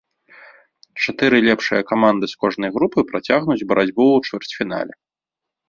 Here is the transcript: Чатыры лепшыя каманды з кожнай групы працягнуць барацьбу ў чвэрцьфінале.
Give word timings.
Чатыры 1.05 1.41
лепшыя 1.47 1.81
каманды 1.91 2.25
з 2.33 2.41
кожнай 2.45 2.73
групы 2.79 2.99
працягнуць 3.13 3.61
барацьбу 3.75 4.03
ў 4.17 4.19
чвэрцьфінале. 4.29 4.93